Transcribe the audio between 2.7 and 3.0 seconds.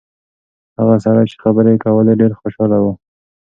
و.